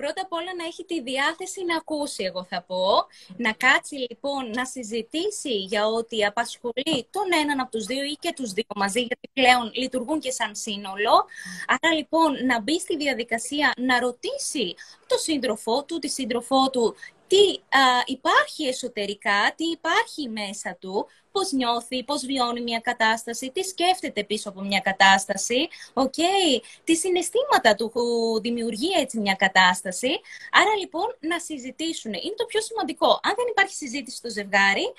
[0.00, 3.06] Πρώτα απ' όλα να έχει τη διάθεση να ακούσει, εγώ θα πω.
[3.36, 8.32] Να κάτσει λοιπόν να συζητήσει για ό,τι απασχολεί τον έναν από τους δύο ή και
[8.36, 11.24] τους δύο μαζί, γιατί πλέον λειτουργούν και σαν σύνολο.
[11.66, 14.74] Άρα λοιπόν να μπει στη διαδικασία να ρωτήσει
[15.06, 16.94] το σύντροφό του, τη σύντροφό του
[17.28, 17.60] τι
[18.04, 24.48] υπάρχει εσωτερικά, τι υπάρχει μέσα του, πώς νιώθει, πώς βιώνει μια κατάσταση, τι σκέφτεται πίσω
[24.48, 27.92] από μια κατάσταση, okay, τι συναισθήματα του
[28.40, 30.20] δημιουργεί έτσι μια κατάσταση.
[30.52, 32.12] Άρα λοιπόν να συζητήσουν.
[32.12, 33.20] Είναι το πιο σημαντικό.
[33.22, 34.92] Αν δεν υπάρχει συζήτηση στο ζευγάρι,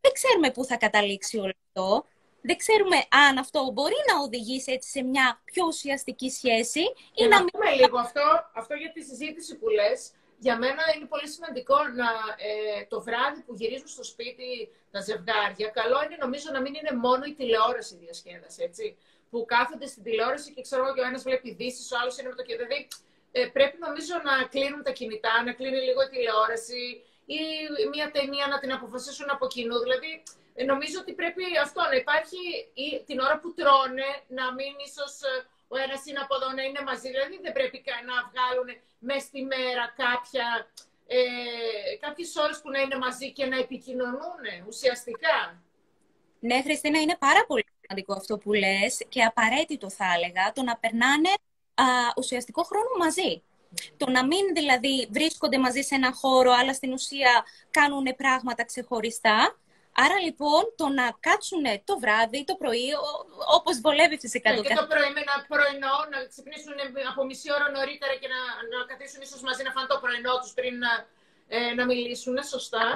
[0.00, 2.04] δεν ξέρουμε πού θα καταλήξει όλο αυτό.
[2.42, 2.96] Δεν ξέρουμε
[3.28, 6.80] αν αυτό μπορεί να οδηγήσει έτσι σε μια πιο ουσιαστική σχέση.
[7.14, 10.10] Ή να, να πούμε λίγο αυτό, αυτό για τη συζήτηση που λες
[10.44, 12.10] για μένα είναι πολύ σημαντικό να,
[12.48, 14.48] ε, το βράδυ που γυρίζουν στο σπίτι
[14.90, 18.86] τα ζευγάρια, καλό είναι νομίζω να μην είναι μόνο η τηλεόραση διασκέδαση, έτσι.
[19.30, 22.34] Που κάθονται στην τηλεόραση και ξέρω και ο ένας βλέπει ειδήσεις, ο άλλος είναι με
[22.34, 22.88] το και δηλαδή
[23.32, 26.84] ε, πρέπει νομίζω να κλείνουν τα κινητά, να κλείνει λίγο η τηλεόραση
[27.38, 27.40] ή
[27.94, 29.78] μια ταινία να την αποφασίσουν από κοινού.
[29.84, 30.22] Δηλαδή,
[30.54, 32.42] ε, νομίζω ότι πρέπει αυτό να υπάρχει
[32.84, 35.34] ή, την ώρα που τρώνε, να μην ίσως ε,
[35.72, 37.08] ο ένας είναι από εδώ να είναι μαζί.
[37.14, 37.78] Δηλαδή, δεν πρέπει
[38.10, 38.68] να βγάλουν
[39.08, 40.46] μέσα στη μέρα κάποια,
[41.06, 41.20] ε,
[42.04, 45.36] κάποιες ώρες που να είναι μαζί και να επικοινωνούν ουσιαστικά.
[46.40, 50.76] Ναι, Χριστίνα, είναι πάρα πολύ σημαντικό αυτό που λες και απαραίτητο θα έλεγα το να
[50.76, 51.32] περνάνε
[51.74, 51.84] α,
[52.16, 53.42] ουσιαστικό χρόνο μαζί.
[53.96, 59.58] Το να μην δηλαδή βρίσκονται μαζί σε ένα χώρο, αλλά στην ουσία κάνουν πράγματα ξεχωριστά,
[59.92, 62.88] Άρα λοιπόν το να κάτσουν το βράδυ, το πρωί,
[63.56, 66.74] όπως βολεύει φυσικά το Και το πρωί με ένα πρωινό, να ξυπνήσουν
[67.10, 68.40] από μισή ώρα νωρίτερα και να,
[68.72, 70.92] να καθίσουν ίσως μαζί να φάνε το πρωινό τους πριν να,
[71.56, 72.86] ε, να μιλήσουν, σωστά.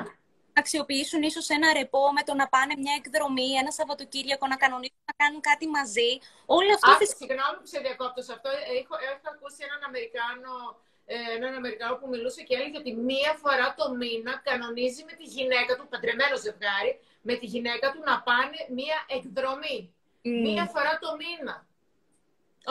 [0.55, 5.05] Να αξιοποιήσουν ίσως ένα ρεπό με το να πάνε μια εκδρομή, ένα Σαββατοκύριακο, να κανονίσουν
[5.11, 6.11] να κάνουν κάτι μαζί.
[6.59, 6.91] Όλο αυτό...
[6.91, 7.21] Α, φυσικά...
[7.23, 8.49] Συγγνώμη που σε διακόπτω σε αυτό.
[8.81, 13.75] Έχω, έχω ακούσει έναν Αμερικάνο ε, έναν Αμερικανό που μιλούσε και έλεγε ότι μία φορά
[13.77, 18.59] το μήνα κανονίζει με τη γυναίκα του, παντρεμένο ζευγάρι, με τη γυναίκα του να πάνε
[18.79, 19.95] μία εκδρομή.
[20.23, 21.67] Μία φορά το μήνα.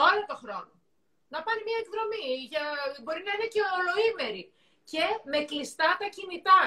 [0.08, 0.72] Όλο το χρόνο.
[1.28, 2.28] Να πάνε μία εκδρομή.
[2.50, 2.64] Για...
[3.02, 4.52] Μπορεί να είναι και ολοήμερη.
[4.90, 6.60] Και με κλειστά τα κινητά.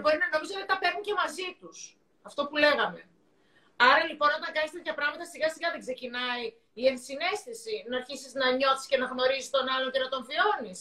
[0.00, 1.96] Μπορεί να νομίζω ότι τα παίρνουν και μαζί τους.
[2.22, 3.00] Αυτό που λέγαμε.
[3.88, 6.44] Άρα λοιπόν, όταν κάνεις τέτοια πράγματα, σιγά σιγά δεν ξεκινάει
[6.80, 10.78] η ενσυναίσθηση, να αρχίσεις να νιώθεις και να γνωρίζεις τον άλλον και να τον βιώνεις.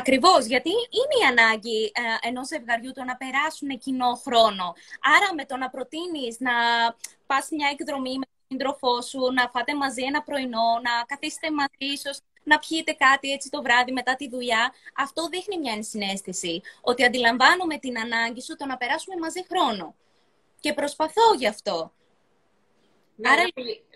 [0.00, 4.66] Ακριβώς, γιατί είναι η ανάγκη ε, ενός ζευγαριού το να περάσουν κοινό χρόνο.
[5.14, 6.54] Άρα, με το να προτείνεις να
[7.26, 11.86] πας μια εκδρομή με τον σύντροφό σου, να φάτε μαζί ένα πρωινό, να καθίσετε μαζί,
[11.96, 12.16] ίσως
[12.50, 14.72] να πιείτε κάτι έτσι το βράδυ μετά τη δουλειά,
[15.04, 16.54] αυτό δείχνει μια ενσυναίσθηση.
[16.80, 19.94] Ότι αντιλαμβάνομαι την ανάγκη σου το να περάσουμε μαζί χρόνο.
[20.60, 21.92] Και προσπαθώ γι' αυτό.
[23.22, 23.44] Ναι, Άρα...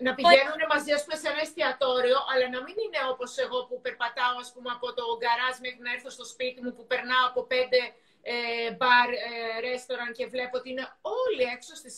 [0.05, 3.75] να, πηγαίνουν μαζί ας πούμε, σε ένα εστιατόριο, αλλά να μην είναι όπως εγώ που
[3.85, 7.41] περπατάω ας πούμε, από το γκαράζ μέχρι να έρθω στο σπίτι μου, που περνάω από
[7.53, 7.79] πέντε
[8.33, 8.35] ε,
[8.77, 9.29] μπαρ, ε,
[9.65, 10.85] ρέστοραν και βλέπω ότι είναι
[11.19, 11.95] όλοι έξω στις,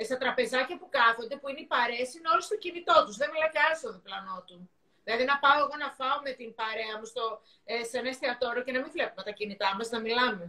[0.00, 3.16] ε, στα τραπεζάκια που κάθονται, που είναι οι παρέες, είναι όλοι στο κινητό τους.
[3.20, 4.56] Δεν μιλάει κανένας στο διπλανό του.
[5.04, 7.24] Δηλαδή να πάω εγώ να φάω με την παρέα μου στο,
[7.64, 10.44] ε, σε ένα εστιατόριο και να μην βλέπουμε τα κινητά μας, να μιλάμε.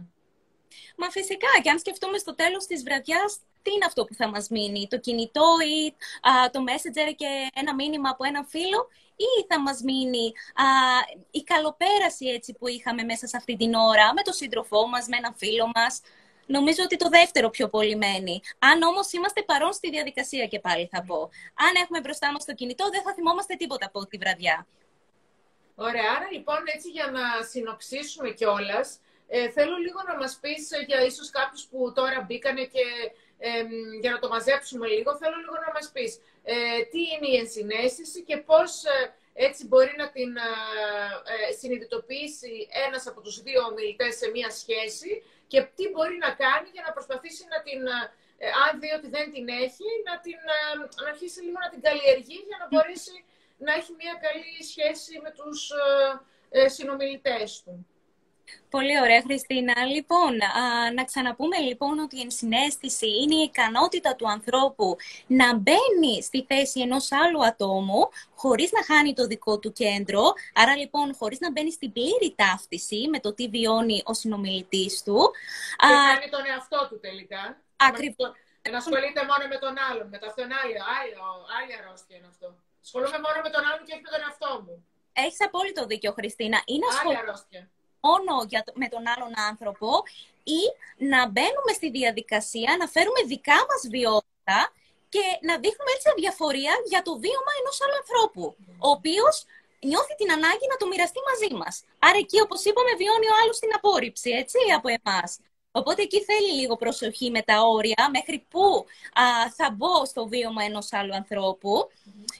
[1.00, 3.32] Μα φυσικά, και αν σκεφτούμε στο τέλος της βραδιάς,
[3.66, 5.94] τι είναι αυτό που θα μας μείνει, το κινητό ή
[6.28, 10.26] α, το messenger και ένα μήνυμα από έναν φίλο ή θα μας μείνει
[10.64, 10.66] α,
[11.30, 15.16] η καλοπέραση έτσι που είχαμε μέσα σε αυτή την ώρα με τον σύντροφό μας, με
[15.16, 16.00] έναν φίλο μας.
[16.46, 18.40] Νομίζω ότι το δεύτερο πιο πολύ μένει.
[18.58, 21.20] Αν όμως είμαστε παρόν στη διαδικασία και πάλι θα πω.
[21.66, 24.66] Αν έχουμε μπροστά μας το κινητό, δεν θα θυμόμαστε τίποτα από τη βραδιά.
[25.74, 26.10] Ωραία.
[26.16, 28.98] Άρα λοιπόν, έτσι για να συνοψίσουμε κιόλας,
[29.28, 32.84] ε, θέλω λίγο να μας πεις για ίσως κάποιους που τώρα μπήκανε και
[34.00, 38.22] για να το μαζέψουμε λίγο, θέλω λίγο να μας πεις ε, τι είναι η ενσυναίσθηση
[38.22, 38.82] και πώς
[39.38, 45.10] Έτσι μπορεί να την ε, συνειδητοποιήσει ένας από τους δύο ομιλητές σε μία σχέση
[45.46, 47.80] και τι μπορεί να κάνει για να προσπαθήσει να την,
[48.64, 50.38] αν δει ότι δεν την έχει, να, την,
[51.02, 53.16] να αρχίσει λίγο να την καλλιεργεί για να μπορέσει
[53.66, 55.58] να έχει μία καλή σχέση με τους
[56.76, 57.74] συνομιλητές του.
[58.70, 59.84] Πολύ ωραία, Χριστίνα.
[59.84, 60.36] Λοιπόν,
[60.94, 66.80] να ξαναπούμε λοιπόν ότι η ενσυναίσθηση είναι η ικανότητα του ανθρώπου να μπαίνει στη θέση
[66.80, 70.22] ενός άλλου ατόμου χωρίς να χάνει το δικό του κέντρο.
[70.54, 75.30] Άρα λοιπόν, χωρίς να μπαίνει στην πλήρη ταύτιση με το τι βιώνει ο συνομιλητής του.
[75.78, 77.62] Και Α, κάνει τον εαυτό του τελικά.
[77.76, 78.32] Ακριβώς.
[78.70, 80.08] Να ασχολείται μόνο με τον άλλον.
[80.08, 80.80] Με το αυτόν άλλο.
[80.98, 81.24] Άλλο,
[81.58, 82.48] άλλη αρρώστια είναι αυτό.
[82.82, 84.74] Ασχολούμαι μόνο με τον άλλον και όχι με τον εαυτό μου.
[85.12, 86.58] Έχεις απόλυτο δίκιο, Χριστίνα.
[86.72, 87.70] Είναι άλλη αρρώστια
[88.06, 89.90] μόνο για με τον άλλον άνθρωπο
[90.58, 90.60] ή
[91.12, 94.58] να μπαίνουμε στη διαδικασία, να φέρουμε δικά μας βιότητα
[95.14, 98.44] και να δείχνουμε έτσι αδιαφορία για το βίωμα ενός άλλου ανθρώπου,
[98.86, 99.34] ο οποίος
[99.90, 101.74] νιώθει την ανάγκη να το μοιραστεί μαζί μας.
[102.06, 105.30] Άρα εκεί, όπως είπαμε, βιώνει ο άλλος την απόρριψη, έτσι, από εμάς.
[105.78, 110.64] Οπότε εκεί θέλει λίγο προσοχή με τα όρια, μέχρι πού α, θα μπω στο βίωμα
[110.64, 111.88] ενός άλλου ανθρώπου.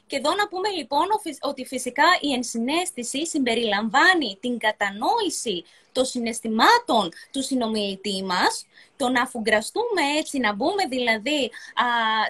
[0.06, 1.06] Και εδώ να πούμε λοιπόν
[1.40, 10.02] ότι φυσικά η ενσυναίσθηση συμπεριλαμβάνει την κατανόηση των συναισθημάτων του συνομιλητή μας, το να αφουγκραστούμε
[10.18, 11.86] έτσι, να μπούμε δηλαδή α,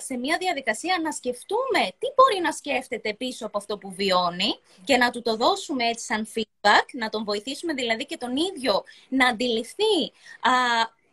[0.07, 4.97] σε μια διαδικασία να σκεφτούμε τι μπορεί να σκέφτεται πίσω από αυτό που βιώνει και
[4.97, 9.27] να του το δώσουμε έτσι σαν feedback, να τον βοηθήσουμε δηλαδή και τον ίδιο να
[9.27, 10.53] αντιληφθεί α,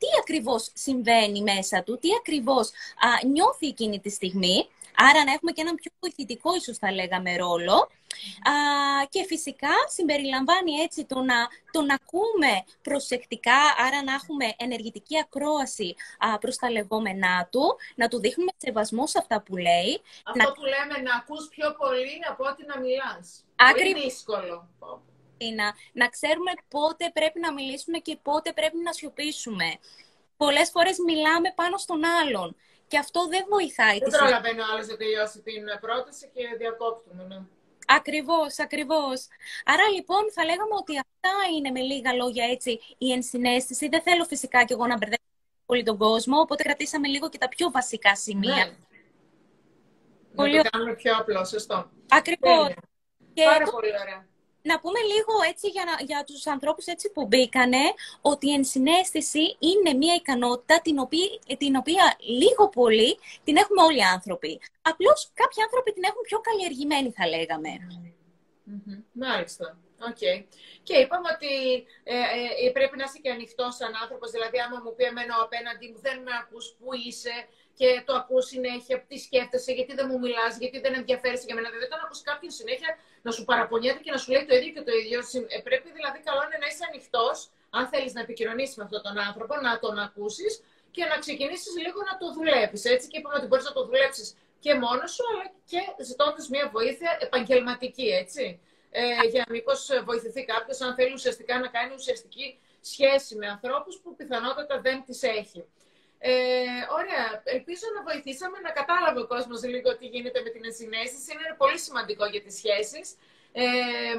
[0.04, 4.68] τι ακριβώς συμβαίνει μέσα του, τι ακριβώς α, νιώθει εκείνη τη στιγμή.
[4.96, 7.74] Άρα να έχουμε και έναν πιο βοηθητικό, ίσως θα λέγαμε, ρόλο.
[7.74, 8.54] Α,
[9.10, 11.36] και φυσικά συμπεριλαμβάνει έτσι το να
[11.72, 18.20] τον ακούμε προσεκτικά, άρα να έχουμε ενεργητική ακρόαση α, προς τα λεγόμενά του, να του
[18.20, 20.02] δείχνουμε σεβασμό σε αυτά που λέει.
[20.24, 20.52] Αυτό να...
[20.52, 23.46] που λέμε να ακούς πιο πολύ από ότι να μιλάς.
[23.56, 23.90] Ακριβώς.
[23.90, 24.70] Είναι δύσκολο
[25.94, 29.78] να ξέρουμε πότε πρέπει να μιλήσουμε και πότε πρέπει να σιωπήσουμε.
[30.38, 32.56] Πολλές φορές μιλάμε πάνω στον άλλον
[32.88, 33.98] και αυτό δεν βοηθάει.
[34.00, 37.40] Δεν προλαβαίνει ο άλλος να τελειώσει την πρόταση και διακόπτουμε, ναι.
[37.88, 39.28] Ακριβώς, ακριβώς.
[39.66, 43.88] Άρα λοιπόν θα λέγαμε ότι αυτά είναι με λίγα λόγια έτσι η ενσυναίσθηση.
[43.88, 45.32] Δεν θέλω φυσικά και εγώ να μπερδέψω
[45.66, 48.66] πολύ τον κόσμο, οπότε κρατήσαμε λίγο και τα πιο βασικά σημεία.
[48.66, 48.76] Ναι.
[50.36, 50.56] Πολύ...
[50.56, 51.90] Να το κάνουμε πιο απλό, σωστό.
[52.10, 52.74] Ακριβώς.
[53.34, 54.28] Και Πάρα πολύ ωραία
[54.64, 57.84] να πούμε λίγο έτσι για, για τους ανθρώπους έτσι που μπήκανε
[58.22, 63.98] ότι η ενσυναίσθηση είναι μια ικανότητα την οποία, την οποία λίγο πολύ την έχουμε όλοι
[63.98, 64.62] οι άνθρωποι.
[64.82, 67.70] Απλώς κάποιοι άνθρωποι την έχουν πιο καλλιεργημένη θα λέγαμε.
[68.70, 69.00] Mm-hmm.
[69.12, 69.78] Μάλιστα.
[70.10, 70.38] Okay.
[70.84, 71.54] Και είπαμε ότι
[72.04, 72.16] ε,
[72.66, 74.32] ε, πρέπει να είσαι και ανοιχτός σαν άνθρωπος.
[74.32, 77.36] Δηλαδή, άμα μου πει εμένα απέναντι μου, δεν με ακούς, πού είσαι,
[77.80, 81.70] και το ακούω συνέχεια, τι σκέφτεσαι, γιατί δεν μου μιλάς, γιατί δεν ενδιαφέρεσαι για μένα.
[81.70, 82.90] Δεν όταν ακούς κάποιον συνέχεια
[83.26, 85.20] να σου παραπονιέται και να σου λέει το ίδιο και το ίδιο.
[85.56, 87.38] Ε, πρέπει δηλαδή καλό είναι να είσαι ανοιχτός,
[87.78, 90.54] αν θέλεις να επικοινωνήσεις με αυτόν τον άνθρωπο, να τον ακούσεις
[90.96, 92.82] και να ξεκινήσεις λίγο να το δουλεύεις.
[92.86, 94.28] Έτσι και είπαμε ότι μπορείς να το δουλέψεις
[94.64, 98.60] και μόνος σου, αλλά και ζητώντας μια βοήθεια επαγγελματική, έτσι.
[98.92, 104.16] Ε, για μήπως βοηθηθεί κάποιος, αν θέλει ουσιαστικά να κάνει ουσιαστική σχέση με ανθρώπους που
[104.16, 105.66] πιθανότατα δεν τις έχει.
[106.26, 106.34] Ε,
[107.00, 107.28] ωραία.
[107.44, 111.30] Ελπίζω να βοηθήσαμε να κατάλαβε ο κόσμος λίγο τι γίνεται με την ενσυναίσθηση.
[111.34, 113.08] Είναι πολύ σημαντικό για τις σχέσεις.
[113.52, 113.66] Ε,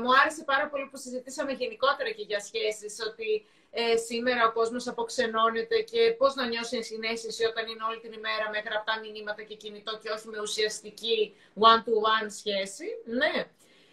[0.00, 3.30] μου άρεσε πάρα πολύ που συζητήσαμε γενικότερα και για σχέσεις, ότι
[3.70, 8.46] ε, σήμερα ο κόσμος αποξενώνεται και πώς να νιώσει ενσυναίσθηση όταν είναι όλη την ημέρα
[8.52, 11.36] με γραπτά μηνύματα και κινητό και όχι με ουσιαστική
[11.68, 12.88] one-to-one σχέση.
[13.20, 13.34] Ναι.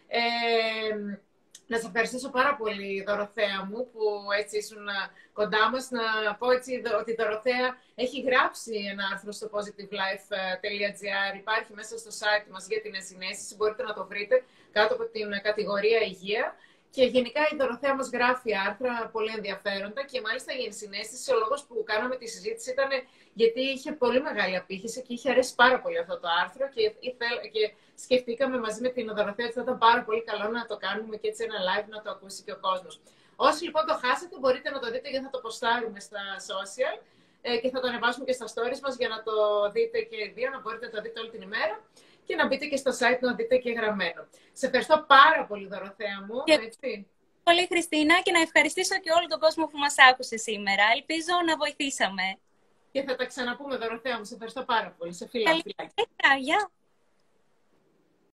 [0.07, 0.21] Ε,
[1.71, 4.01] να σε ευχαριστήσω πάρα πολύ, Δωροθέα μου, που
[4.39, 4.85] έτσι ήσουν
[5.33, 5.89] κοντά μας.
[5.91, 11.31] Να πω έτσι ότι η Δωροθέα έχει γράψει ένα άρθρο στο positivelife.gr.
[11.43, 13.55] Υπάρχει μέσα στο site μας για την ενσυναίσθηση.
[13.55, 16.55] Μπορείτε να το βρείτε κάτω από την κατηγορία υγεία.
[16.95, 21.63] Και γενικά η Δωροθέα μας γράφει άρθρα πολύ ενδιαφέροντα και μάλιστα η ενσυναίσθηση, ο λόγος
[21.67, 22.89] που κάναμε τη συζήτηση ήταν
[23.33, 26.83] γιατί είχε πολύ μεγάλη απήχηση και είχε αρέσει πάρα πολύ αυτό το άρθρο και,
[27.53, 31.15] και σκεφτήκαμε μαζί με την Δωροθέα ότι θα ήταν πάρα πολύ καλό να το κάνουμε
[31.17, 32.99] και έτσι ένα live να το ακούσει και ο κόσμος.
[33.35, 36.95] Όσοι λοιπόν το χάσετε μπορείτε να το δείτε γιατί θα το ποστάρουμε στα social
[37.41, 39.35] ε, και θα το ανεβάσουμε και στα stories μας για να το
[39.75, 41.75] δείτε και δύο, να μπορείτε να το δείτε όλη την ημέρα
[42.25, 44.27] και να μπείτε και στο site να δείτε και γραμμένο.
[44.53, 46.43] Σε ευχαριστώ πάρα πολύ, Δωροθέα μου.
[46.43, 46.53] Και...
[46.53, 47.07] Έτσι.
[47.43, 50.83] Πολύ, Χριστίνα, και να ευχαριστήσω και όλο τον κόσμο που μας άκουσε σήμερα.
[50.95, 52.37] Ελπίζω να βοηθήσαμε.
[52.91, 54.25] Και θα τα ξαναπούμε, Δωροθέα μου.
[54.25, 55.13] Σε ευχαριστώ πάρα πολύ.
[55.13, 55.49] Σε φιλά.
[55.49, 55.63] Καλή.
[56.39, 56.71] Γεια.